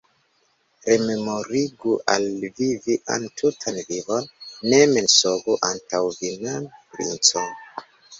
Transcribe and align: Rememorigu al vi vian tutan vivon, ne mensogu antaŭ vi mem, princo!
Rememorigu 0.91 1.91
al 2.13 2.23
vi 2.59 2.69
vian 2.85 3.27
tutan 3.41 3.77
vivon, 3.89 4.25
ne 4.71 4.79
mensogu 4.95 5.59
antaŭ 5.69 6.01
vi 6.17 6.33
mem, 6.47 6.67
princo! 6.97 7.45